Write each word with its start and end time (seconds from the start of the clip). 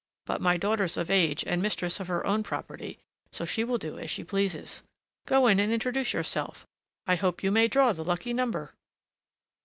But 0.25 0.41
my 0.41 0.57
daughter's 0.57 0.97
of 0.97 1.11
age 1.11 1.43
and 1.45 1.61
mistress 1.61 1.99
of 1.99 2.07
her 2.07 2.25
own 2.25 2.41
property; 2.41 2.97
so 3.31 3.45
she 3.45 3.63
will 3.63 3.77
do 3.77 3.99
as 3.99 4.09
she 4.09 4.23
pleases. 4.23 4.81
Go 5.27 5.45
in 5.45 5.59
and 5.59 5.71
introduce 5.71 6.11
yourself; 6.11 6.65
I 7.05 7.13
hope 7.13 7.43
you 7.43 7.51
may 7.51 7.67
draw 7.67 7.93
the 7.93 8.03
lucky 8.03 8.33
number!" 8.33 8.73